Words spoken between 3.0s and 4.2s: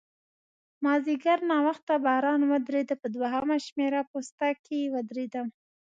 په دوهمه شمېره